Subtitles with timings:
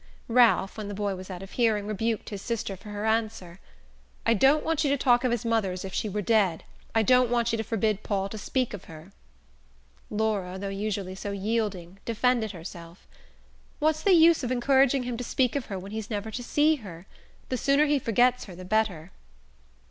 [0.27, 3.59] Ralph, when the boy was out of hearing, rebuked his sister for her answer.
[4.25, 6.63] "I don't want you to talk of his mother as if she were dead.
[6.95, 9.11] I don't want you to forbid Paul to speak of her."
[10.09, 13.05] Laura, though usually so yielding, defended herself.
[13.77, 16.77] "What's the use of encouraging him to speak of her when he's never to see
[16.77, 17.05] her?
[17.49, 19.11] The sooner he forgets her the better."